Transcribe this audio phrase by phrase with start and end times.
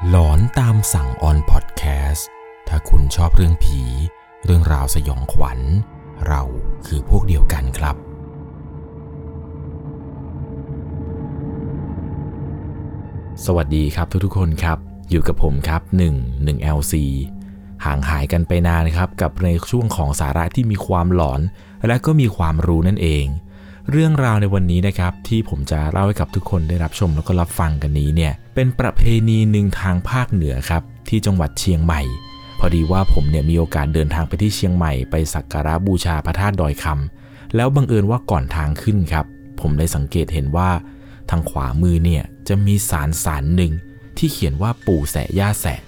[0.00, 2.28] หลอนตามสั่งออนพอดแคสต์
[2.68, 3.80] ถ้าคุณชอบเรื่องผี
[4.44, 5.60] เรื่องราวสยองขวัญ
[6.26, 6.42] เรา
[6.86, 7.96] คือพวกเดียวกันครับ
[13.44, 14.78] สวัสดีครับทุกๆคนครับ
[15.10, 16.02] อยู่กับผมครับ 1
[16.36, 16.94] 1 LC
[17.84, 21.40] ห่างหายกันไปนานครับกับในช่วงของสาระที่มีความหลอน
[21.86, 23.26] และก็มีความรู้นั่นเอง
[23.90, 32.02] เรื่องราวในวันนี้นะครับที่ผมจะเล่าให้กับทุกคนได้รับชมแล้วก็รับฟังกันนี้เนี่ยเป็นประเพณีหนึ่งทางภาคเหนือครับที่จังหวัดเชียงใหม่
[32.58, 39.26] พอดีว่าผมเนี่ยมีโอกาสเดินทางไปที่เชียงใหม่ไปสักการะบูชาพระธาตุดอยคำแล้วบังเอิญว่าก่อนทางขึ้นครับ
[39.60, 40.70] ผมได้สังเกตเห็นว่า
[41.30, 43.72] ทางขวามือเนี่ยจะมีสารสารหนึ่ง
[44.18, 45.80] ที่เขียนว่าปู่แสะย่าแสะ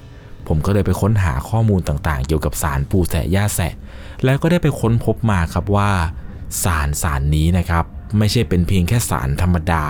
[0.48, 3.72] ผมก็เลยไปค้นหาข้อมูลต่างๆ เกี่ยวกับสารปู่แสะย่าแสะ
[4.24, 5.91] แล้วก็ได้ไปค้นพบมาครับว่า
[6.62, 7.84] สารสารนี้นะครับ
[8.19, 9.84] ไม่ใช่เป็นเพียงแค่สารธรรมดา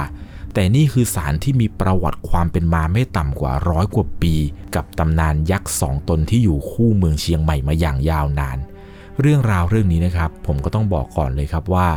[0.54, 4.34] แต่นี่คือสารที่มีประวัติความเป็นมาไม่ต่ำกว่าร้อยกว่าปี
[4.74, 8.58] กับตำนานยักษ์สองตนที่อยู่คู่เมืองเชียงใหม่มาอย่างยาวนาน
[9.20, 11.88] เรื่องราวเรื่องนี้นะครับ ผมก็ต้องบอกก่อนเลยครับว่า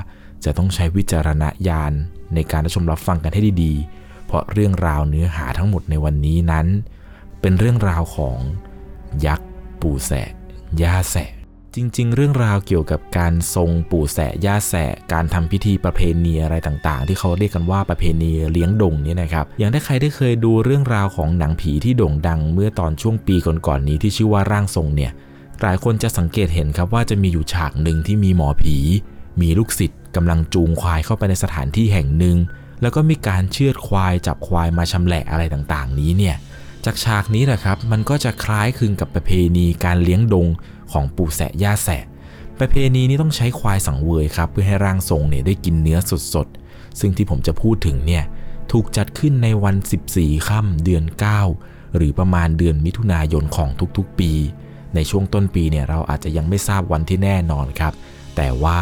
[0.45, 1.93] จะต้องใช้วิจารณญาณ
[2.33, 6.67] ในการรับชมรับฟังกันให้ดีๆ เพราะเรื่องราวเนื้อหาทั้งหมดในวันนี้นั้น
[7.41, 8.37] เป็นเรื่องราวของ
[9.25, 9.47] ยักษ์
[9.81, 10.29] ปู่แสะ
[10.81, 11.31] ย่าแสะ
[11.79, 25.11] จริง ๆ เรื่องราวเกี่ยวกับการทรงปู่แสะย่าแสะการทำพิธีประเพณีอะไรต่างๆ ที่เขาเรียกกันว่าประเพณีเลี้ยงดงเนี่ยนะครับอย่างถ้าใครได้เคยดูเรื่องราวของหนังผีที่โด่งดังเมื่อตอนช่วงปีก่อนๆนี้ที่ชื่อว่าร่างทรงเนี่ย
[25.61, 28.77] หลายคนจะสังเกตเห็นครับว่าจะมีอยู่ฉากหนึ่งที่มีหมอผี
[29.41, 32.37] มีลูกศิษย์กำลังจูงควายเข้าไปในสถานที่แห่งหนึ่ง
[32.81, 36.35] แล้วก็มีการเชือดควายจับควายมาชำแหละอะไรต่างๆ นี้เนี่ย
[36.85, 40.47] จากฉากนี้แหละครับมันก็จะคล้ายคลึงกับประเพณีการเลี้ยงดง
[40.91, 42.03] ของปู่แสะย่าแสะ
[42.59, 45.99] ประเพณีนี้ต้องใช้ควายสังเวยครับ เพื่อให้ร่างทรงเนี่ยได้กินเนื้อ
[46.33, 48.23] สดๆ ซึ่งที่ผมจะพูดถึงเนี่ย
[48.71, 49.75] ถูกจัดขึ้นในวัน
[50.11, 51.03] 14 ค่ำเดือน
[51.49, 54.31] 9 หรือประมาณเดือนมิถุนายนของทุกๆปี
[54.95, 57.93] ในช่วงต้นปีเนี่ยเราอาจจะยังไม่ทราบวันที่แน่นอนครับ
[58.35, 58.79] แต่ว่า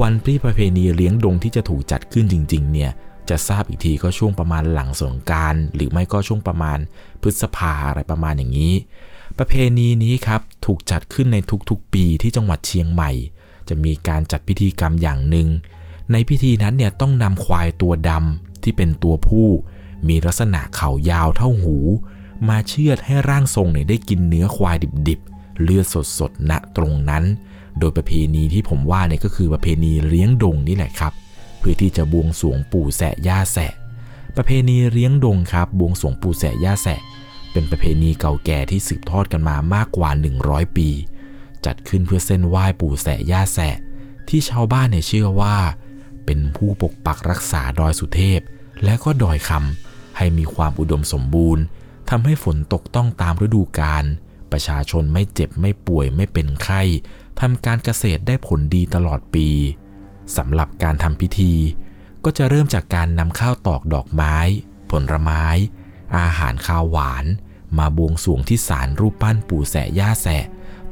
[0.00, 2.90] วันที่ประเพณีเลี้ยงดงที่จะถูกจัดขึ้นจริง ๆ เนี่ย
[3.30, 6.78] จะทราบอีกทีก็ช่วงประมาณหลังสงการ หรือไม่ก็ช่วงประมาณ
[7.22, 8.74] พฤษภาอะไรประมาณอย่างนี้
[9.38, 11.36] ประเพณีนี้ครับถูกจัดขึ้นใน
[11.70, 13.10] ทุกๆ ปีที่จังหวัดเชียงใหม่
[13.68, 15.48] จะมีการจัดพิธีกรรมอย่างหนึ่ง
[16.12, 19.46] ในพิธีนั้นเนี่ยต้องนำควายตัวดำที่เป็นตัวผู้
[20.08, 21.76] มีลักษณะเขายาวเท่าหู
[22.48, 24.76] มาเชือดให้ร่างทรงเนี่ยได้กินเนื้อควาย
[25.08, 25.86] ดิบๆ เลือด
[26.18, 27.24] สดๆณตรงนั้น
[27.78, 31.12] โดยประเพณีที่ผมว่าเนี่ยก็คือประเพณีเลี้ยงดงนี่แหละครับ
[31.58, 33.72] เพื่อที่จะบวงสรวงปู่แสะย่าแสะ
[34.36, 37.00] ประเพณีเลี้ยงดงครับบวงสรวงปู่แสะย่าแสะ
[37.54, 40.10] เป็นประเพณีเก่าแก่ที่สืบทอดกันมามากกว่า
[40.42, 40.88] 100 ปี
[41.66, 43.76] จัดขึ้นเพื่อเส้นไหว้ปู่แสะย่าแสะ
[44.28, 45.56] ที่ชาวบ้านเนี่ยเชื่อว่า
[46.24, 48.40] เป็นผู้ปกปักรักษาดอยสุเทพ
[48.84, 51.64] และก็ดอยคำให้มีความอุดมสมบูรณ์
[52.10, 54.04] ทำให้ฝนตกต้องตามฤดูกาล
[54.52, 56.82] ประชาชนไม่เจ็บไม่ป่วยไม่เป็นไข้
[57.40, 59.48] ทำการเกษตรได้ผลดีตลอดปี
[60.36, 61.54] สำหรับการทำพิธี
[62.24, 64.36] ก็จะเริ่มจากการนำข้าวตอกดอกไม้
[64.90, 65.44] ผลไม้
[66.18, 67.24] อาหารข้าวหวาน
[67.78, 70.44] มาบวงสวงที่ศาลรูปปั้นปู่แสย่าแสะ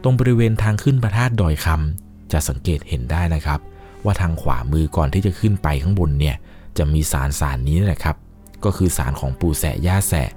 [0.03, 3.61] ตรงบริเวณทางขึ้นพระธาตุดอยคำจะสังเกตเห็นได้นะครับ
[4.05, 6.37] ว่าทางขวามือก่อนที่จะขึ้นไปข้างบนเนี่ย
[6.79, 8.17] จะมีศาลศาลนี้แหละครับ
[8.65, 10.29] ก็คือศาลของปู่แสย่าแสะ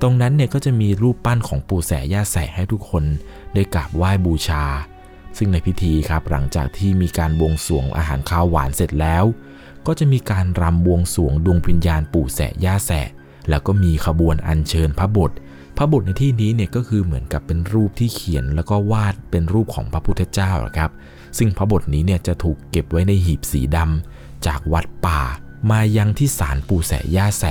[0.00, 3.04] ตรงนั้นเนี่ยก็จะมีรูปปั้นของปู่แสย่าแสะให้ทุกคน
[3.54, 4.64] ได้กราบไหว้บูชา
[5.36, 9.24] ซึ่งในพิธีครับหลังจากที่มีการบวงสวงอาหารข้าวหวานเสร็จแล้ว
[9.86, 13.08] ก็จะมีการรำบวงสวงดวงวิญญาณปู่แสย่าแสะ
[13.48, 15.30] แล้วก็มีขบวนอัญเชิญพระบท
[15.76, 20.90] พระบทในที่นี้เนี่ยก็คือเหมือนกับเป็นรูปที่เขียนแล้วก็วาดเป็นรูปของพระพุทธเจ้าครับ
[21.38, 25.20] ซึ่งพระบทนี้เนี่ยจะถูกเก็บไว้ในหีบสีดำจากวัดป่า
[25.70, 27.44] มายังที่ศาลปู่แสย่าแส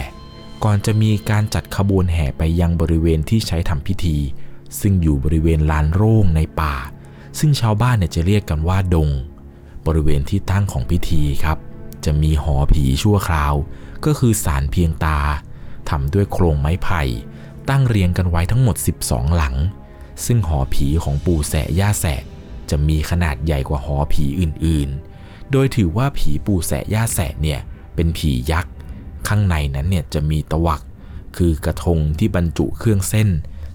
[0.64, 4.18] ก่อนจะมีการจัดขบวนแห่ไปยังบริเวณที่ใช้ทำพิธี
[4.80, 6.76] ซึ่งอยู่บริเวณลานโร่งในป่า
[7.40, 9.10] ซึ่งชาวบ้านเนี่ยจะเรียกกันว่าดง
[9.86, 11.58] บริเวณที่ตั้งของพิธีครับ
[12.06, 13.54] จะมีหอผีชั่วคราว
[14.06, 15.20] ก็คือศาลเพียงตา
[15.90, 17.04] ทำด้วยโครงไม้ไผ่
[17.70, 18.76] ตั้งเรียงกันไว้ทั้งหมด
[19.06, 19.56] 12 หลัง
[20.26, 22.22] ซึ่งหอผีของปู่แสะย่าแสะ
[22.70, 27.60] จะมีขนาดใหญ่กว่าหอผีอื่นๆ โดยถือว่าผีปู่แสะย่าแสะเนี่ย
[27.96, 28.74] เป็นผียักษ์
[29.28, 30.82] ข้างในนั้นเนี่ยจะมีตะวัก
[31.38, 33.30] คือกระทงที่บรรจุเครื่องเส้น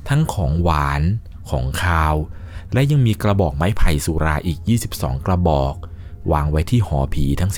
[0.08, 1.02] ทั้งของหวาน
[1.50, 2.14] ของคาว
[2.72, 4.58] และยังมีกระบอกไม้ไผ่สุราอีก
[4.92, 5.74] 22 กระบอก
[6.32, 7.52] วางไว้ที่หอผีทั้ง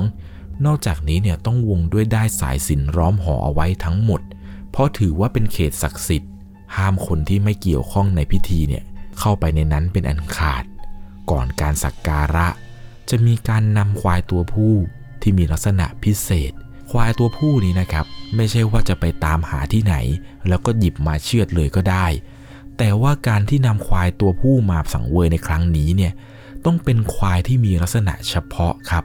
[0.00, 4.20] 12 นอกจากนี้เนี่ยต้องวงด้วยได้สายสินล้อมหอเอาไว้ทั้งหมด
[4.70, 6.32] เพราะถือว่าเป็นเขตศักดิ์สิทธิ์
[6.76, 8.84] ห้ามคนที่ไม่เกี่ยวข้องในพิธีเนี่ย
[9.18, 10.64] เข้าไปในนั้นเป็นอันขาด
[11.30, 12.48] ก่อนการสักการะ
[13.10, 14.74] จะมีการนำควายตัวผู้
[15.22, 16.52] ที่มีลักษณะพิเศษ
[16.90, 18.06] ควายตัวผู้นี้นะครับ
[18.36, 19.94] ไม่ใช่ว่าจะไปตามหาที่ไหน
[20.48, 22.06] แล้วก็หยิบมาเชือดเลยก็ได้
[22.78, 26.12] แต่ว่าการที่นำควายตัวผู้มาสังเวยในครั้งนี้เนี่ย
[26.64, 29.04] ต้องเป็นควายที่มีลักษณะเฉพาะครับ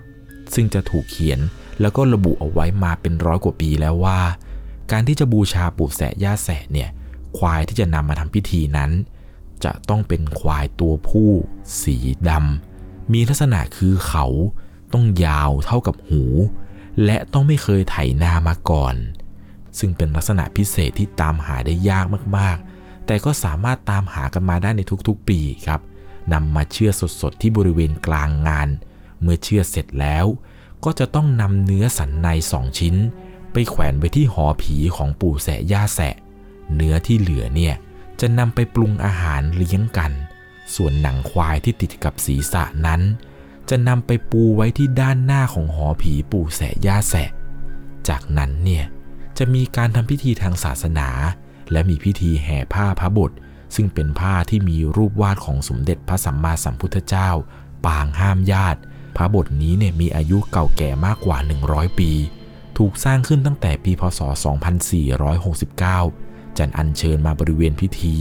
[0.53, 1.39] ซึ่งจะถูกเขียน
[1.81, 4.19] แล้วก็ระบุเอาไว้มาเป็นร้อยกว่าปีแล้วว่า
[4.91, 6.89] การที่จะบูชาปู่แสะย่าแสะเนี่ย
[7.37, 8.91] ควายที่จะนำมาทำพิธีนั้น
[9.63, 11.29] จะต้องเป็นควายตัวผู้
[11.81, 11.97] สี
[12.29, 14.25] ดำมีลักษณะคือเขา
[14.93, 16.23] ต้องยาวเท่ากับหู
[17.05, 18.95] และต้องไม่เคยไถนามาก่อน
[19.79, 22.05] ซึ่งเป็นลักษณะพิเศษที่ตามหาได้ยาก
[22.37, 25.81] มากๆ แต่ก็สามารถตามหากันมาได้ในทุกๆปีครับ
[26.33, 26.91] นำมาเชื่อ
[27.21, 28.69] สดๆที่บริเวณกลางงาน
[29.21, 30.25] เมื่อเชื่อเสร็จแล้ว
[30.83, 32.95] ก็จะต้องนำเนื้อสันในสองชิ้น
[33.53, 36.15] ไปแขวนไว้ที่หอผีของปู่แสะย่าแสะ
[36.75, 37.75] เนื้อที่เหลือเนี่ย
[38.19, 40.11] จะนำไปปรุงอาหารเลี้ยงกัน
[40.75, 43.01] ส่วนหนังควายที่ติดกับศีรษะนั้น
[43.69, 47.29] จะนำไปปูไว้ที่ด้านหน้าของหอผีปู่แสะย่าแสะ
[48.09, 48.85] จากนั้นเนี่ย
[49.37, 51.09] จะมีการทำพิธีทางศาสนา
[51.71, 53.31] และมีพิธีแห่ผ้าพระบท
[53.75, 57.29] ซึ่งเป็นผ้าที่มีรูปวาดของสมเด็จพระสัมมาสัมพุทธเจ้า
[57.85, 58.79] ปางห้ามญาติ
[59.17, 62.11] พระบทนี้เนี่ยมีอายุเก่าแก่มากกว่า 100 ปี
[62.77, 64.19] ถูกสร้างขึ้นตั้งแต่ปีพศ
[65.39, 68.15] 2469 จันอัญเชิญมาบริเวณพิธี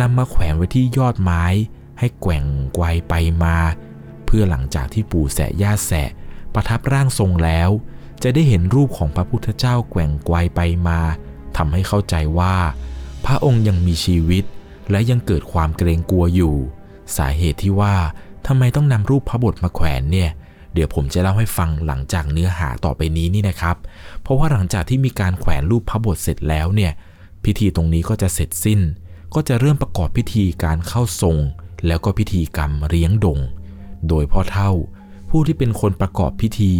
[0.00, 1.44] นำมาแขวนไว้ที่ยอดไม้
[1.98, 2.44] ให้แกว่ง
[2.74, 3.56] ไกวไปมา
[4.26, 6.10] เพื่อหลังจากที่ปู่แสะย่าแสะ
[6.54, 7.70] ประทับร่างทรงแล้ว
[8.22, 11.00] จะได้เห็นรูปของพระพุทธเจ้าแกว่งไกวไปมา
[11.56, 12.56] ทำให้เข้าใจว่า
[13.24, 14.44] พระองค์ยังมีชีวิต
[14.90, 16.56] และยังเกิดความเกรงกลัวอยู่
[17.16, 17.94] สาเหตุที่ว่า
[18.46, 20.30] ทำไมต้องนำรูปพระบทมาแขวนเนี่ย
[20.76, 23.76] เดี๋ยวผมจะเล่าให้ฟังหลังจากเนื้อหาต่อไปนี้นี่นะครับ
[24.22, 26.92] เพราะว่าหลังจากที่มีการแขวนรูปพระบทเสร็จแล้วเนี่ย
[27.44, 28.80] พิธีตรงนี้ก็จะเสร็จสิ้น
[29.34, 31.36] ก็จะเริ่มประกอบพิธีการเข้าทรง
[31.86, 33.38] แล้วก็พิธีกรรมเลี้ยงดง
[34.08, 34.70] โดยพ่อเท่า
[35.30, 36.72] ผู้ที่เป็นคนประกอบพิธี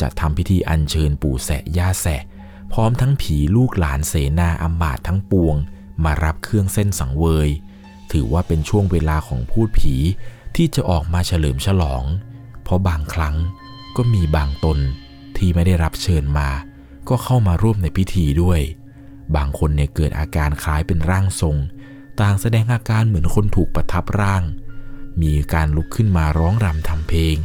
[0.00, 2.22] จะทำพิธีอัญเชิญปู่แสะย่าแสะ
[2.72, 5.56] พร้อมทั้งผีลูกหลานเสนาอำมาตย์ทั้งปวง
[6.04, 7.48] มารับเครื่องเส้นสังเวย
[8.12, 9.94] ถือว่าเป็นช่วงเวลาของพูดผี
[10.56, 12.02] ที่จะออกมาเฉลิมฉลอง
[12.68, 13.36] เพราะบางครั้ง
[13.96, 14.78] ก็มีบางตน
[15.36, 16.48] ที่ไม่ได้รับเชิญมา
[17.08, 18.60] ก็เข้ามาร่วมในพิธีด้วย
[19.36, 21.56] บางคนเนี่ยเกิดอาการคล้ายเป็นร่างทรง
[22.20, 24.42] ต่างแสดงอาการเหมือนคนถูกประทับร่าง
[25.22, 27.36] มีการลุกขึ้นมาร้องรำทำเพลง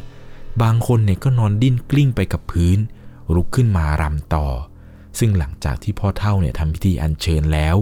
[0.61, 2.77] บางคนเนี่ยก็นอนดิ้นกลิ้งไปกับพื้น
[3.35, 4.47] ลุกขึ้นมารำต่อ
[5.19, 7.75] ซึ่งหลังจากที่พ่อเท่าเนี่ยทำพิธีอัญเชิญแล้ว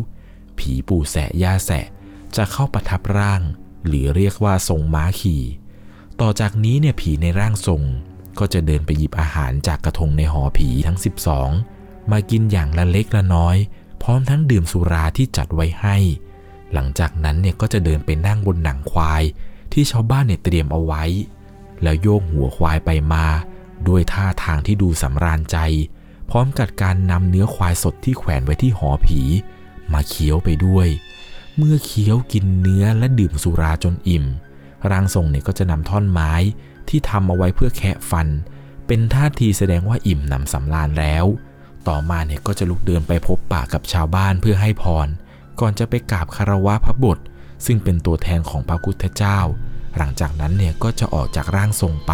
[0.58, 1.86] ผีปู่แสะย่าแสะ
[2.36, 3.42] จะเข้าประทับร่าง
[3.88, 5.44] หรือเรียกว่าทรงม้าขี่
[6.22, 7.82] ต่อจากนี้เนี่ยผีในร่างทรง
[8.40, 10.98] ก็จะเดินไปหยิบอาหารจากกระทงในหอผีทั้ง
[11.54, 13.58] 12 มากินอย่างละเล็กละน้อย
[14.02, 15.98] พร้อมทั้งดื่มสุราที่จัดไว้ให้
[16.74, 19.24] หลังจากนั้นเนี่ยก็จะเดินไปนั่งบนหนังควาย
[19.74, 21.04] ที่ชาวบ้านเนี่ยเตรียมเอาไว้
[21.84, 23.26] แล้วโยกหัวควายไปมา
[23.88, 25.58] ด้วยท่าทางที่ดูสำราญใจ
[26.30, 29.22] พร้อมกับการนำเนื้อควายสดที่แขวนไว้ที่หอผี
[29.94, 30.88] มาเคี้ยวไปด้วย
[31.58, 34.26] เมื่อเคี้ยวกินเนื้อและดื่มสุราจนอิ่ม
[34.92, 36.34] ร่างทรงเนี่ยก็จะนำท่อนไม้
[36.90, 38.28] ที่ทำเอาไว้เพื่อแคะฟัน
[38.88, 41.26] เป็นท่าทีแสดงว่าอิ่มหนำสำราญแล้ว
[41.88, 45.08] ต่อมาเนี่ยก็จะลุกเดินไปพบปะกับชาวบ้านเพื่อให้พร
[45.60, 47.20] ก่อนจะไปกราบคารวะพระบท
[47.66, 49.40] ซึ่งเป็นตัวแทนของพระพุทธเจ้า
[49.98, 52.14] หลังจากนั้นเนี่ยก็จะออกจากร่างทรงไป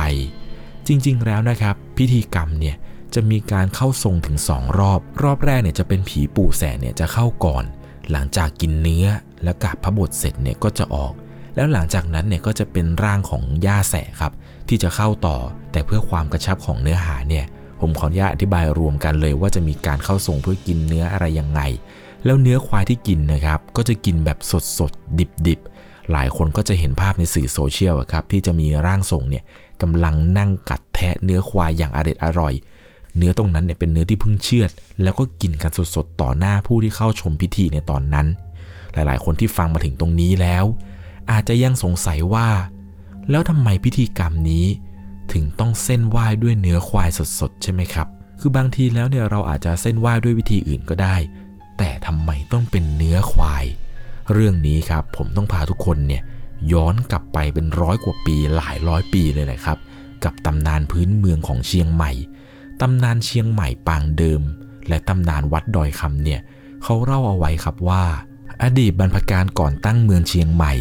[0.88, 2.76] จริงๆ แล้วนะครับ พิธีกรรมเนี่ย
[3.14, 7.64] จะมีการเข้าทรงถึง 2 รอบ รอบแรกเนี่ยจะเป็นผีปู่แสเนี่ยจะเข้าก่อน
[8.12, 9.08] หลังจากกินเนื้อ
[9.44, 11.14] และกราบพระบทเสร็จเนี่ยก็จะออก
[11.58, 14.34] แล้วหลังจากนั้นเนี่ยก็จะเป็นร่างของย่าแสครับ
[14.68, 15.38] ที่จะเข้าต่อ
[15.72, 17.46] แต่เพื่อความกระชับของเนื้อหาเนี่ย
[17.82, 21.62] ผมขออนุญาตอธิบายรวมกันเลยว่าจะมีการเข้าทรงเพื่อกินเนื้ออะไรยังไง
[22.26, 25.60] แล้วเนื้อควายที่กินนะครับ ก็จะกินแบบสดสดดิบดิบ
[26.12, 29.44] หลายคนก็จะเห็นภาพในสื่อโซเชียลครับที่จะมีร่างทรงเนี่ย
[29.82, 32.54] กำลังนั่งกัดแทะเนื้อควายอย่างอร็ดอร่อย
[33.18, 34.72] เนื้อตรงนั้นเนี่ยเป็นเนื้อที่เพิ่งเชือด
[35.04, 38.28] แล้วก็กินกันสดๆต่อหน้าผู้ที่เข้าชมพิธีในตอนนั้น
[38.94, 40.66] หลายๆ คนที่ฟังมาถึงตรงนี้แล้ว
[41.32, 42.50] อาจจะยังสงสัยว่า
[43.30, 44.66] แล้วทำไมพิธีกรรมนี้
[45.34, 48.08] ถึงต้องเส้นไหว้ด้วยเนื้อควายสดๆ ใช่ไหมครับ
[48.40, 51.16] คือบางทีแล้วเนี่ยเราอาจจะเส้นไหว้ด้วยวิธีอื่นก็ได้
[51.78, 53.66] แต่ทำไมต้องเป็นเนื้อควาย
[54.34, 56.24] เรื่องนี้ครับผมต้องพาทุกคนเนี่ย
[56.72, 59.78] ย้อนกลับไปเป็นร้อยกว่าปีหลายร้อยปีเลยแหละครับ
[60.24, 62.12] กับตำนานพื้นเมืองของเชียงใหม่
[62.82, 64.42] ตำนานเชียงใหม่ปางเดิม
[64.88, 66.42] และตำนานวัดดอยคำเนี่ย
[66.84, 68.04] เขาเล่าเอาไว้ครับว่า
[68.64, 70.74] อดีตบรรพการก่อนตั้งเมืองเชียงใหม่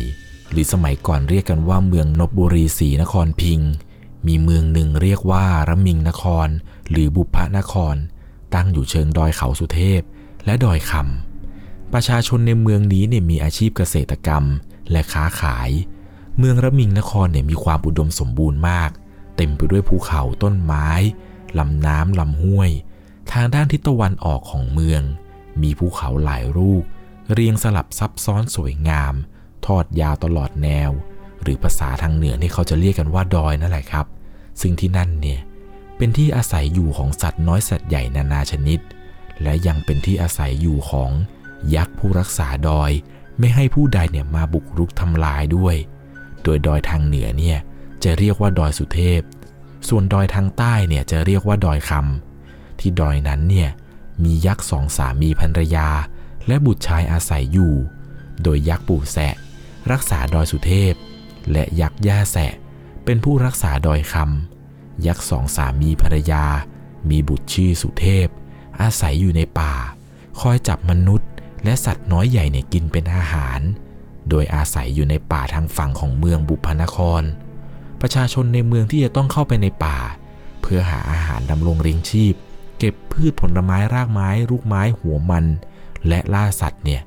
[0.50, 3.60] หรือสมัยก่อนเรียกกันว่าเมืองนบบุรีศรีนครพิง
[4.26, 6.48] มีเมืองหนึ่งเรียกว่าระมิงนคร
[6.90, 7.96] หรือบุพนคร
[8.54, 10.00] ตั้งอยู่เชิงดอยเขาสุเทพ
[10.44, 14.44] และดอยคำประชาชนในเมืองนี้เนี่ยมีอาชีพเกษตรกรรม
[14.90, 15.70] และค้าขาย
[16.38, 18.90] เมืองระมิงนครเนี่ยมีความอุดมสมบูรณ์มาก
[19.36, 20.88] เต็มไปด้วยภูเขาต้นไม้
[21.58, 22.70] ลำน้ำลำห้วย
[23.32, 25.02] ทางด้านทิศตะวันออกของเมือง
[25.62, 26.82] มีภูเขาหลายลูก
[27.32, 29.14] เรียงสลับซับซ้อนสวยงาม
[29.66, 30.90] ทอดยาวตลอดแนว
[31.42, 34.06] หรือภาษาทางเหนือที่เขาจะเรียกกันว่าดอยนั่นแหละครับ
[34.61, 35.40] ซึ่งที่นั่นเนี่ย
[35.96, 38.78] เป็นที่อาศัยอยู่ของสัตว์น้อยสัตว์ใหญ่นานาชนิด
[39.42, 41.11] และยังเป็นที่อาศัยอยู่ของ
[41.75, 42.90] ยักษ์ผู้รักษาดอย
[43.38, 45.76] ไม่ให้ผู้ใดเนี่ยมาบุกรุกทำลายด้วย
[46.42, 47.58] โดยดอยทางเหนือเนี่ย
[48.04, 49.20] จะเรียกว่าดอยสุเทพ
[49.88, 53.70] ส่วนดอยทางใต้เนี่ยจะเรียกว่าดอยคำที่ดอยนั้นเนี่ย
[54.25, 55.88] มียักษ์สองสามีภรรยา
[56.46, 57.75] และบุตรชายอาศัยอยู่
[58.42, 59.35] โดยยักษ์ปู่แสะ
[59.93, 60.95] รักษาดอยสุเทพ
[61.52, 62.52] และยักษ์ย่าแสะ
[63.05, 66.45] เป็นผู้รักษาดอยคำยักษ์สองสามีภรรยา
[67.11, 68.28] มีบุตรชื่อสุเทพ
[68.81, 69.75] อาศัยอยู่ในป่า
[70.40, 71.31] คอยจับมนุษย์
[71.64, 73.61] และสัตว์น้อยใหญ่เนี่ยกินเป็นอาหาร
[74.28, 77.23] โดยอาศัยอยู่ในป่าทางฝั่งของเมืองบุพนคร
[78.00, 79.99] ประชาชนในเมืองที่จะต้องเข้าไปในป่า
[80.62, 82.35] เพื่อหาอาหารดำรงเลี้ยงชีพ
[82.78, 85.45] เก็บพืชผลไม้รากไม้ลูกไม้หัวมัน
[86.09, 87.02] และล่าสัตว์เนี่ย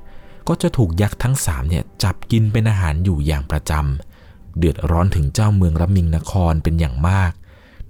[0.52, 7.32] ก็จะถูกยักษ์ทั้งสามเนี่ยจับกินเป็นอาหารอยู่อย่างประจำเดือดร้อนถึงเจ้าเมืองรมิงนครเป็นอย่างมาก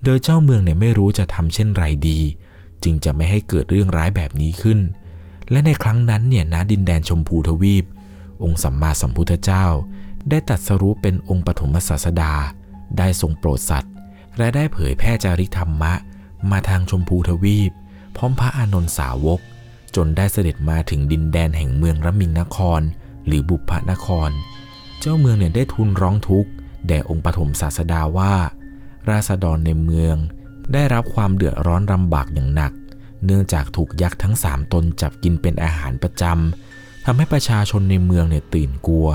[0.05, 2.19] โดยเจ้าเมืองเนี่ยไม่รู้จะทำเช่นไรดี
[2.83, 4.79] จึงจะไม่ให้เกิดเรื่องร้ายแบบนี้ขึ้น
[5.50, 7.85] และในครั้งนั้นเนี่ยณดินแดนชมพูทวีป
[8.43, 9.67] องค์สัมมาสัมพุทธเจ้า
[10.31, 12.33] ได้ตัดสรู้เป็นองค์ปฐมศาสดา
[12.99, 13.93] ได้ทรงโปรดสัตว์
[14.38, 15.93] และได้เผยแพร่จาริธรรมะ
[16.50, 17.73] มาทางชมพูทวีป
[18.17, 19.40] พร้อมพระอานนท์สาวก
[19.97, 22.81] จนได้เสด็จมาถึงดินแดนแห่งเมืองรัมิงนคร
[23.27, 24.31] หรือบุพนคร
[25.01, 26.51] เจ้าเมืองเนี่ยได้ทูลร้องทุกข์
[26.87, 28.35] แด่องค์ปฐมศาสดาว่า
[29.11, 30.17] ราษฎรในเมือง
[30.73, 32.73] ได้รับความเดือดร้อนลำบากอย่างหนัก
[33.25, 39.09] เนื่องจากถูกยักษ์ทั้งสามตนจับกินเป็นอาหารประจำทำให้ประชาชนในเมืองเนี่ยตื่นกลัว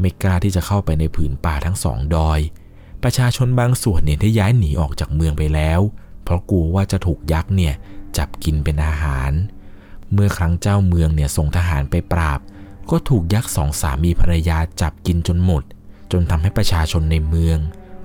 [0.00, 2.40] ไม่กล้าที่จะเข้าไปในผืนป่าทั้งสองดอย
[3.02, 5.80] ประชาชนบางส่วนเนี่ยได้ย้ายหนีออกจากเมืองไปแล้ว
[6.24, 7.74] เพราะกลัวว่าจะถูกยักษ์เนี่ย
[8.16, 9.30] จับกินเป็นอาหาร
[10.14, 12.40] เมื่อครั้งเจ้าเมืองเนี่ยส่งทหารไปปราบ
[12.90, 15.62] ก็ถูกยักษ์สองสามีภรรยาจับกินจนหมด
[16.12, 17.58] จนทำให้ประชาชนในเมือง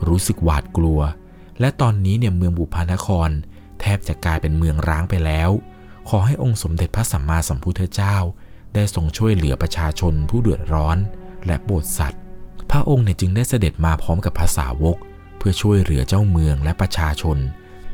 [0.08, 1.00] รู้สึกหวาดกลัว
[1.60, 3.30] และตอนนี้เนี่ยเมืองบุพานคร
[3.82, 5.50] แทบจะกลายเป็นเมืองร้างไปแล้ว
[6.10, 8.16] ขอให้องค์สมเด็จพระสัมมาสัมพุทธเจ้า
[8.74, 10.98] ได้ทรงช่วยเหลือประชาชนผู้เดือดร้อน
[11.46, 12.22] และโปรดสัตว์
[12.72, 14.98] พระองค์เนี่ยจึงได้เสด็จมาพร้อมกับภาษาวก
[15.38, 17.38] เพื่อช่วยเหลือเจ้าเมืองและประชาชน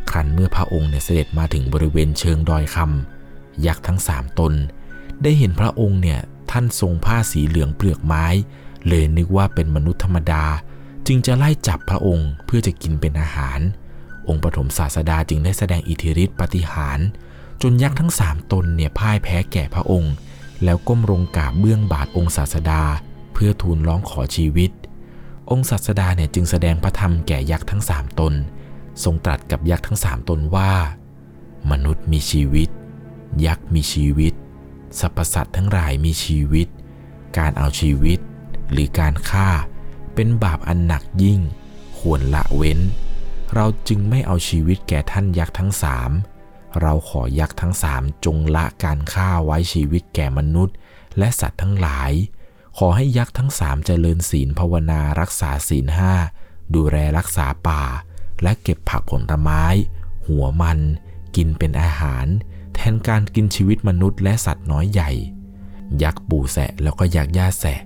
[0.10, 3.15] ครั้นเมื่อพระองค์เนี่ยเสด็จมาถึงบริเวณเชิงดอยคำ
[3.66, 4.54] ยักษ์ทั้งสามตน
[5.24, 6.20] ได้เห็นพระองค์เนี่ย
[6.52, 8.26] ท่านทรงผ้าสีเหลืองเปลือกไม้
[8.88, 10.46] เลยนึกว่าเป็นมนุษย์ธรรมดา
[11.08, 13.60] จึงจะไล่จับพระองค์เพื่อจะกินเป็นอาหาร
[14.28, 17.00] องค์ปฐมศาสดาจึงได้แสดงอิทธิฤทธิปฏิหาร
[17.62, 20.14] จนยักษ์ทั้งสามตนเนี่ยพ่ายแพ้แก่พระองค์
[20.64, 22.82] แล้วก้มลงกราบเบื้องบาทองค์ศาสดา
[23.34, 24.72] เพื่อทูลร้องขอชีวิต
[25.52, 28.34] องค์ศาสดาเนี่ยจึงแสดงพระธรรมแก่ยักษ์ทั้งสามตน
[29.04, 30.72] ทรงตรัสกับยักษ์ทั้งสามตนว่า
[31.72, 32.70] มนุษย์มีชีวิต
[33.46, 34.34] ยักษ์มีชีวิต
[35.00, 36.68] สรรพสัตว์ทั้งหลายมีชีวิต
[37.38, 38.20] การเอาชีวิต
[38.72, 39.50] หรือการฆ่า
[40.15, 41.39] เป็นบาปอันหนักยิ่ง
[41.98, 42.80] ควรละเว้น
[43.56, 46.12] เราจึงไม่เอาชีวิตแก่ท่านยักษ์ทั้งสาม
[46.82, 50.75] เราขอยักษ์ทั้งสามจงละการฆ่าไว้ชีวิตแก่มนุษย์
[51.18, 52.12] และสัตว์ทั้งหลาย
[52.77, 56.13] ขอให้ยักษ์ทั้งสามเจริญศีลภาวนารักษาศีลห้า
[56.75, 57.84] ดูแลรักษาป่า
[58.44, 59.63] และเก็บผักผลไม้
[60.27, 60.80] หัวมัน
[61.36, 62.25] กินเป็นอาหาร
[62.75, 65.12] แทนการกินชีวิตมนุษย์และสัตว์น้อยใหญ่
[66.03, 67.79] ยักษ์ปู่แสะแล้วก็ยักษ์ย่าแสะ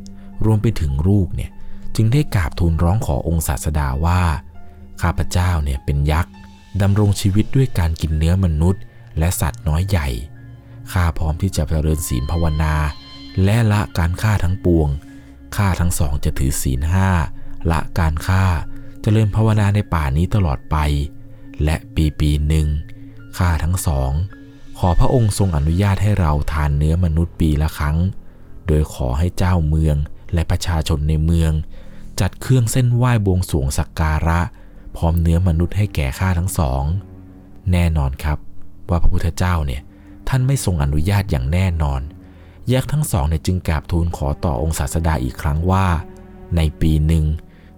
[0.46, 1.52] รวมไปถึงลูกเนี่ย
[1.96, 4.22] จึงได้กราบทูลร้องขอองค์ศาสดาว่า
[5.02, 6.34] ข้าพเจ้าเนี่ยเป็นยักษ์
[6.82, 8.82] ดำรงชีวิตด้วยการกินเนื้อมนุษย์
[9.18, 10.08] และสัตว์น้อยใหญ่
[10.92, 12.76] ข้าพร้อมที่จะเจริญศีลภาวนา
[13.44, 14.90] และละการฆ่าทั้งปวง
[15.56, 17.10] ข้าทั้งสองจะถือศีลห้า
[17.72, 18.46] ละการฆ่า
[19.02, 20.78] เจริญภาวนาในป่านี้ตลอดไป
[21.64, 22.68] และปีปีหนึ่ง
[23.38, 24.12] ข้าทั้งสอง
[24.84, 27.98] ขอพระองค์ทรงอนุญาตให้เราทานเนื้อมนุษย์ปีละครั้ง
[28.68, 29.96] โดยขอให้เจ้าเมือง
[30.34, 31.52] และประชาชนในเมือง
[32.20, 34.40] จัดเครื่องเส้นไหว้บวงสรวงสักการะ
[34.98, 36.84] พร้อมเนื้อมนุษย์ให้แก่ข้าทั้งสอง
[37.72, 38.38] แน่นอนครับ
[38.90, 39.82] ว่าพระพุทธเจ้าเนี่ย
[40.30, 42.02] ท่านไม่ทรงอนุญาตอย่างแน่นอน
[42.70, 45.88] แยกทั้งสองเนี่ยจึงกราบทูลขอต่อองค์ศาสดาอีกครั้งว่า
[46.56, 47.26] ในปีหนึ่ง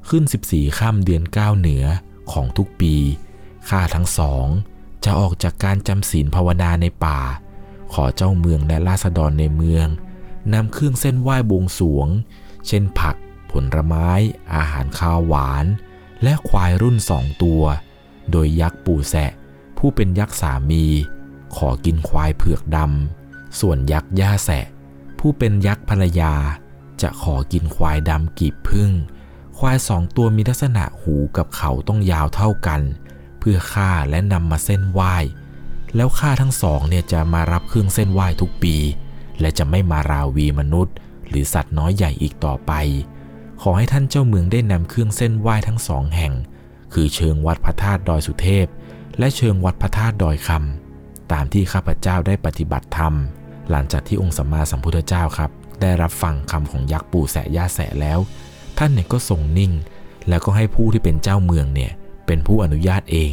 [0.10, 1.86] ขึ้น 14ข้ามเดือน 9 เหนือ
[2.32, 2.96] ของทุกปี
[3.70, 4.46] ข้าทั้งสอง
[5.04, 7.20] จะออกจากการจำศีลภาวนาในป่า
[7.94, 9.88] ขอเจ้าเมืองและราษฎรในเมือง
[10.54, 12.08] นำเครื่องเส้นไหว้บวงสรวง
[12.68, 13.16] เช่นผัก
[13.52, 14.10] ผลไม้
[14.56, 15.66] อาหารคาวหวาน
[16.24, 17.64] และควายรุ่นสองตัว
[18.32, 19.32] โดยยักษ์ปู่แสะ
[19.78, 20.86] ผู้เป็นยักษ์สามี
[21.56, 24.66] ขอกินควายเผือกดำส่วนยักษ์ย่าแสะ
[25.20, 26.34] ผู้เป็นยักษ์ภรรยา
[27.02, 28.92] จะขอกินควายดำกีบพึ่ง
[29.58, 32.82] ควายสองตัวมีลักษณะหูกับเขาต้องยาวเท่ากัน
[33.42, 35.16] เพื่อฆ่าและนำมาเส้นไหว้
[35.96, 38.76] แล้วข้าทั้งสองเนี่ยจะมารับเครื่องเส้นไหว้ทุกปี
[39.40, 40.96] และจะไม่มาราวีมนุษย์
[41.30, 42.72] หรือสัตว์น้อยใหญ่อีกต่อไป
[43.62, 46.34] ขอให้ท่านเจ้าเมืองได้นำเครื่องเส้นไหว้ทั้งสองแห่ง
[46.94, 48.68] คือเชิงวัดพระธาตุดอยสุเทพ
[49.20, 53.14] และเชิงวัดพระธาตุดอยคำตามที่ข้าพเจ้าได้ปฏิบัติธรรม
[53.70, 58.20] หลังจากที่องค์สัมมาสัมพุทธเจ้าครับ ได้รับฟังคำของยักษ์ปู่แสะย่าแสะแล้ว
[58.78, 59.72] ท่านเนี่ยก็ทรงนิ่ง
[60.30, 61.92] แล้วก็ให้ผู้ที่เป็นเจ้าเมืองเนี่ย
[62.26, 63.32] เป็นผู้อนุญาตเอง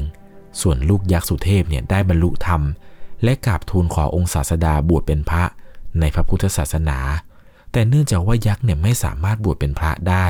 [0.61, 2.63] ส่วนลูกยักษ์สุเทพเนี่ยได้บรรลุธรรม
[3.25, 5.45] และกราบทูลขอองค์ศาสดาบวชเป็นพระ
[6.01, 6.99] ในพระพุทธศาสนา
[7.73, 10.27] แต่เนื่องจากว่ายักษ์เนี่ยไม่สามารถบวชเป็นพระได้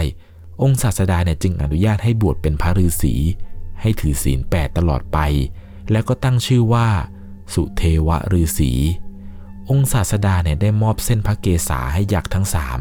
[0.63, 3.15] องค์ศาสดาเนี่ยจึงอนุญาตให้บวชเป็นพระฤาษี
[3.81, 5.19] ให้ถือศีลแปดตลอดไป
[5.91, 6.89] แล้วก็ตั้งชื่อว่า
[7.55, 8.09] สุเทว
[8.41, 8.73] ฤาษี
[9.71, 12.79] องค์ศาสดาเนี่ยได้มอบเส้นพระเกศาให้ยักษ์ทั้งสาม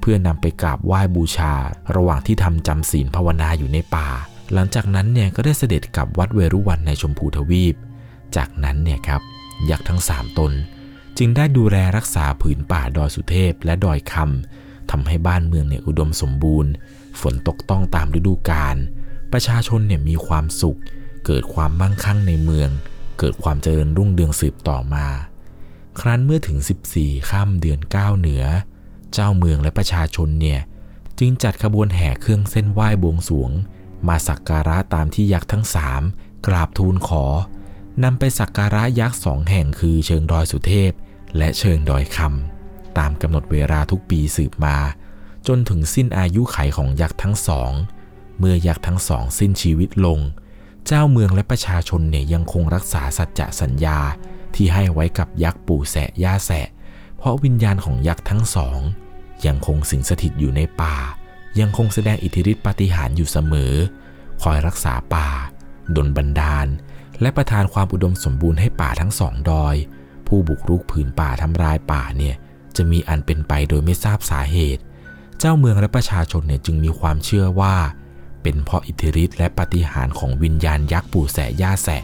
[0.00, 1.54] เพื่อนำไปกราบไหว้บูชา
[1.94, 4.08] ระหว่างที่ทำจำศีลภาวนาอยู่ในป่า
[4.54, 7.76] หลังจากนั้นเนี่ยก็ได้เสด็จกลับวัดเวรุวันในชมพูทวีป
[8.36, 9.22] จากนั้นเนี่ยครับ
[9.70, 10.52] ยักษ์ทั้งสามตน
[11.18, 16.72] จึงได้ดูแลรักษาผืนป่าดอยสุเทพและดอยคำทำให้บ้านเมืองเนี่ยอุดมสมบูรณ์
[17.20, 18.76] ฝนตกต้องตามฤดูกาล
[19.32, 20.78] ประชาชนเนี่ยมีความสุข
[21.26, 22.70] เกิดความมั่งคั่งในเมือง
[23.18, 25.06] เกิดความเจริญรุ่งเรืองสืบต่อมา
[26.00, 26.58] ครั้นเมื่อถึง
[26.92, 28.44] 14ข้ามเดือน 9 เหนือ
[29.12, 30.60] เจ้าเมืองและประชาชนเนี่ย
[31.18, 33.50] จึงจัดขบวนแห่เครื่องเส้นไหว้บวงสรวง
[34.08, 36.02] มาสักการะตามที่ยักษ์ทั้งสาม
[36.46, 37.24] กราบทูลขอ
[38.04, 40.92] นำไปสักการะยักษ์สองแห่งคือเชิงดอยสุเทพ
[41.36, 44.78] และเชิงดอยคำตามกำหนดเวลาทุกปีสืบมา
[45.46, 47.72] จนถึงสิ้นอายุไขของยักษ์ทั้งสอง
[48.38, 50.20] เมื่อยักษ์ทั้งสองสิ้นชีวิตลง
[50.86, 53.98] เจ้าเมืองและประชาชนเนี่ยยังคงรักษาสัจจะสัญญา
[54.54, 56.66] ที่ให้ไว้กับยักษ์ปู่แสะย่าแสะ
[57.16, 58.78] เพราะวิญญาณของยักษ์ทั้งสอง
[59.46, 60.96] ยังคงสิงสถิตอยู่ในป่า
[61.60, 63.74] ยังคงแสดงอิทธิฤทธิปาฏิหาริย์อยู่เสมอ
[64.42, 65.28] คอยรักษาป่า
[65.96, 66.66] ดลบันดาล
[67.20, 69.76] และประทานความอุดมสมบูรณ์ให้ป่าทั้งสองดอย
[70.26, 72.36] ผู้บุกรุกผืนป่าทำลายป่าเนี่ย
[72.76, 74.82] จะมีอันเป็นไปโดยไม่ทราบสาเหตุ
[75.38, 77.76] เจ้าเมืองและประชาชนเนี่ยจึงมีความเชื่อว่า
[78.42, 82.02] เป็นเพราะอิทธิฤทธิ์และปฏิหารของวิญญาณยักษ์ปู่แสย่าแสะ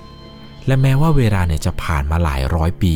[0.66, 2.94] และแม้ว่าเวลาเนี่ยจะผ่านมาหลายร้อยปี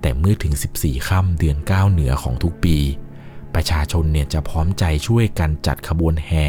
[0.00, 2.76] แต่เมื่อถึง 14 ค่ำเดือน 9 เหนือของทุกปี
[3.54, 6.46] ประชาชนเนี่ยจะพร้อมใจช่วยกันจัดขบวนแห่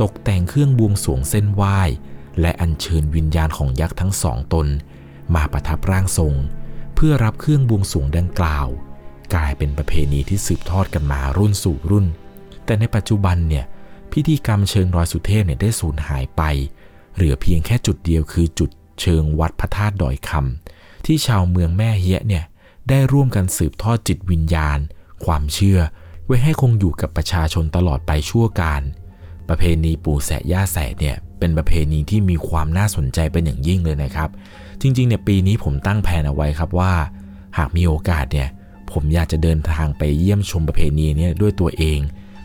[0.00, 1.80] ตกแต่งเครื่องบวงสวงเส้นไหว้
[2.40, 4.66] และอัญเชิญวิญญาณของยักษ์ทั้งสองตน
[5.34, 6.34] มาประทับร่างทรง
[6.94, 8.66] เพื่อรับเครื่องบวงสวงดังกล่าว
[9.34, 12.06] กลายเป็นประเพณีที่สืบทอดกันมารุ่นสู่รุ่น
[12.64, 13.64] แต่ในปัจจุบันเนี่ย
[14.12, 16.42] พิธีกรรมเชิงรอยสุเทพเนี่ยได้สูญหายไป
[17.14, 18.70] เหลือเพียงแค่จุดเดียวคือจุด
[19.00, 22.44] เชิงวัดพระธาตุดอยคำที่ชาวเมืองแม่เฮียเนี่ย
[22.88, 24.78] ได้ร่วมกันสืบทอดจิตวิญญาณ
[25.24, 25.80] ความเชื่อ
[26.28, 28.82] ไว้ให้คงอยู่กับประชาชนตลอดไปชั่วการ
[29.48, 34.28] ประเพณีปู่แสะย่าแสะเนี่ยเป็นประเพณีที่มีความน่าสนใจเป็นอย่างยิ่งเลยนะครับ
[34.80, 36.92] จริงๆเนี่ยปีนี้ผมตั้งแผนเอาไว้ครับว่า
[37.58, 38.48] หากมีโอกาสเนี่ย
[38.92, 42.00] ผมอยากจะเดินทางไปเยี่ยมชมประเพณีนี้ด้วยตัวเอง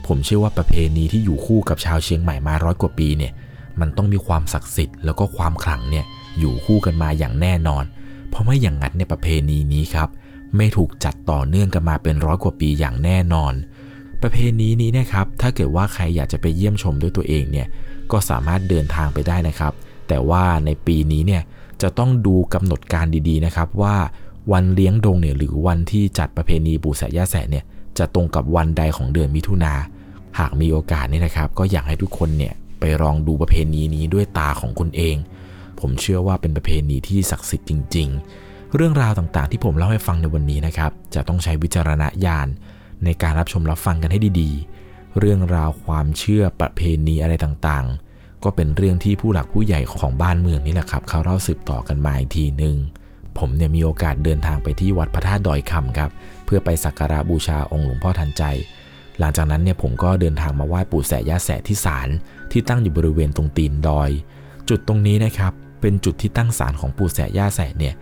[0.07, 3.33] ผมเชื่อว่าประเพณีที่อยู่คู่กับชาวเชียงใหม่มาร้อยกว่าปีเนี่ย
[3.79, 6.05] มันต้องมีความศักดิ์สิทธิ์แล้วก็ความขลังเนี่ย
[6.39, 7.83] อยู่คู่กันมาอย่างแน่นอน
[8.29, 10.09] เพราะไม่อย่างนั้นในประเพณีนี้ครับ
[10.57, 13.53] ไม่ถูกจัดต่อเนื่องกันมาเป็นร้อยกว่าปีอย่างแน่นอน
[14.23, 17.67] ประเพณีนี้นะครับ ถ้าเกิดว่าใครอยากจะไปเยี่ยมชมด้วยตัวเองเนี่ย
[18.11, 19.73] ก็สามารถเดินทางไปได้นะครับ
[20.07, 21.41] แต่ว่าในปีนี้เนี่ย
[21.81, 23.95] จะต้องดูกำหนดการดีๆนะครับ ว่า
[24.51, 27.63] วันเลี้ยงดงเนี่ยหรือวันที่จัดประเพณีปู่แสะย่าแสะเนี่ย
[27.97, 29.73] จะตรงกับวันใดของเดือนมิถุนา
[30.39, 35.15] หากมีโอกาสเนี่ยนะครับ ก็อยากให้ทุกคนเนี่ยไปลองดูประเพณีนี้ด้วยตาของคุณเอง
[35.79, 38.07] ผมเชื่อว่าเป็นประเพณีที่ศักดิ์สิทธิ์จริง
[38.41, 42.47] ๆ เรื่องราวต่างๆ ที่ผมเล่าให้ฟังในวันนี้นะครับ จะต้องใช้วิจารณญาณ
[43.05, 52.75] ในการรับชมรับฟังกันให้ดีๆ เรื่องราวความเชื่อประเพณีอะไรต่างๆ ก็เป็นเรื่องที่ผู้หลักผู้ใหญ่ของบ้านเมืองนี่แหละครับ เขาเล่าสืบต่อกันมาอีกทีหนึ่ง
[53.37, 56.11] ผมเนี่ยมีโอกาสเดินทางไปที่วัดพระธาตุดอยคำครับ
[56.45, 58.43] เพื่อไปสักการะบูชาองค์หลวงพ่อทันใจ
[59.19, 62.09] หลังจากนั้นเนี่ยผมก็เดินทางมาไหว้ปู่แสย่าแสที่ศาล
[62.51, 64.09] ที่ตั้งอยู่บริเวณตรงตีนดอย
[64.69, 67.93] จุดตรงนี้นะครับเป็นจุดที่ตั้งศาลของปู่แสย่าแสเนี่ย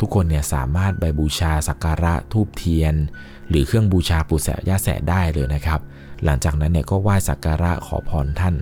[0.00, 2.94] ทุกคนเนี่ยสามารถไปบูชาสักการะทูบเทียน
[3.50, 5.80] หรือเครื่องบูชาปู่แสะย่าแสะได้เลยนะครับ
[6.24, 8.54] หลังจากนั้นเนี่ยก็ไหว้สักการะขอพรท่าน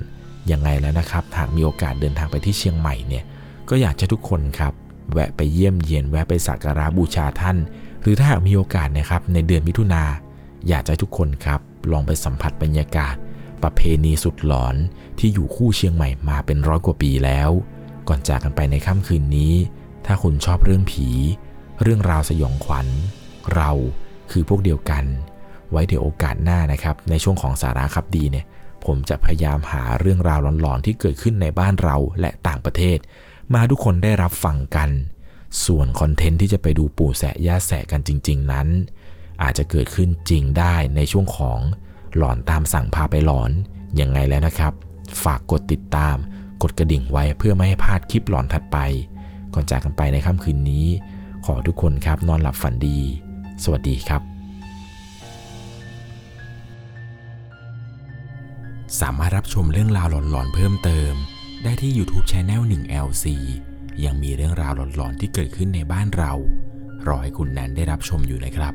[0.50, 3.24] ยังไงแล้วนะครับ หากมีโอกาสเดินทางไปที่เชียงใหม่เนี่ย
[3.68, 4.72] ก็อยากจะทุกคนครับ
[5.12, 7.56] แวะไปเยี่ยมเยียนแวะไปสักการะบูชาท่าน
[8.02, 10.04] หรือถ้าหากมีโอกาสนะครับในเดือนมิถุนา
[10.68, 11.60] อยากจะทุกคนครับ
[11.92, 13.14] ลองไปสัมผัสบรรยากาศ
[13.62, 14.76] ประเพณีสุดหลอน
[15.18, 17.50] ที่อยู่คู่เชียงใหม่มาเป็นร้อยกว่าปีแล้ว
[18.08, 19.54] ก่อนจากกันไปในค่ำคืนนี้
[20.06, 21.08] ถ้าคุณชอบเรื่องผี
[21.82, 22.86] เรื่องราวสยองขวัญ
[23.54, 23.70] เรา
[24.30, 25.04] คือพวกเดียวกัน
[25.70, 28.46] ไว้เดี๋ยวโอกาสหน้านะครับ ในช่วงของสาระครับดีเนี่ย
[28.84, 32.98] ผมจะพยายามหาเรื่องราวหลอนๆที่เกิดขึ้นในบ้านเราและต่างประเทศ
[33.54, 34.90] มาทุกคนได้รับฟังกัน
[35.64, 38.68] ส่วนคอนเทนต์ที่จะไปดูปู่แสะย่าแสะกันจริง ๆ นั้น
[39.42, 41.60] อาจจะเกิดขึ้นจริงได้ในช่วงของ
[42.16, 43.50] หลอนตามสั่งพาไปหลอน
[44.00, 44.72] ยังไงแล้วนะครับ
[45.24, 46.16] ฝากกดติดตาม
[46.62, 48.78] กดกระดิ่งไว้เพื่อไม่ให้พลาดคลิปหลอนถัดไป
[49.54, 50.86] ก่อนจากกันไปในค่ำคืนนี้
[51.46, 53.00] ขอทุกคนครับนอนหลับฝันดี
[53.64, 54.22] สวัสดีครับ
[59.00, 61.12] สามารถรับชมเรื่องราวหลอนๆเพิ่มเติม
[61.64, 63.24] ได้ที่ YouTube Channel 1 LC
[64.04, 66.32] ยังมีเรื่องราวหลอนๆที่เกิดขึ้นในบ้านเรา
[67.06, 68.74] รอให้คุณแนนได้รับชมอยู่นะครับ